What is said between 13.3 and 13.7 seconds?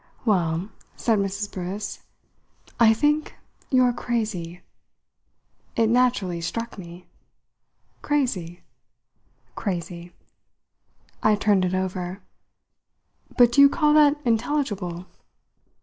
"But do you